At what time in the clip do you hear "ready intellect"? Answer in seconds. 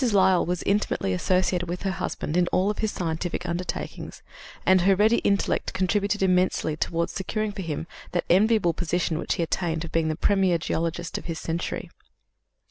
4.95-5.73